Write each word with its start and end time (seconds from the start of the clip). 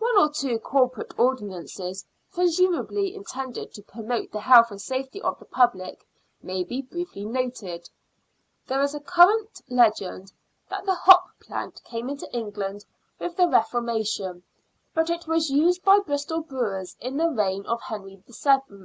One 0.00 0.18
or 0.18 0.28
two 0.28 0.58
corporate 0.58 1.16
ordinances 1.16 2.04
presumably 2.32 3.14
intended 3.14 3.72
to 3.74 3.82
promote 3.84 4.32
the 4.32 4.40
health 4.40 4.72
and 4.72 4.80
safety 4.82 5.22
of 5.22 5.38
the 5.38 5.44
public 5.44 6.04
may 6.42 6.64
be 6.64 6.82
briefly 6.82 7.24
noted. 7.24 7.88
There 8.66 8.82
is 8.82 8.92
a 8.92 8.98
current 8.98 9.62
legend 9.70 10.32
that 10.68 10.84
the 10.84 10.96
hop 10.96 11.38
plant 11.38 11.80
came 11.84 12.08
into 12.08 12.26
28 12.32 12.46
SIXTEENTH 12.48 12.54
CENTURY 12.56 12.70
BRISTOL. 12.72 12.72
England 12.72 12.86
with 13.20 13.36
the 13.36 13.48
Reformation. 13.48 14.42
But 14.94 15.10
it 15.10 15.28
was 15.28 15.48
used 15.48 15.84
by 15.84 16.00
Bristol 16.00 16.40
brewers 16.40 16.96
in 16.98 17.16
the 17.16 17.30
reign 17.30 17.64
of 17.66 17.82
Henry 17.82 18.16
VII. 18.26 18.80